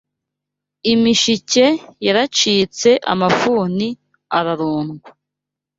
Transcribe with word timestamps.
Imishike 0.91 1.65
yaracitse 2.05 2.89
Amafuni 3.13 3.87
ararundwa 4.37 5.09